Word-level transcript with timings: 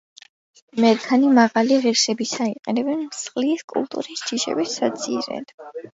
მერქანი 0.83 1.27
მაღალი 1.39 1.77
ღირსებისაა, 1.83 2.49
იყენებენ 2.53 3.03
მსხლის 3.11 3.65
კულტურის 3.75 4.25
ჯიშების 4.31 4.77
საძირედ. 4.81 5.55